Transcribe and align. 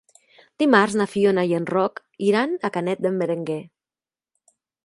Dimarts 0.63 0.95
na 1.01 1.07
Fiona 1.11 1.43
i 1.51 1.53
en 1.59 1.69
Roc 1.73 2.01
iran 2.31 2.57
a 2.71 2.75
Canet 2.79 3.07
d'en 3.07 3.23
Berenguer. 3.23 3.63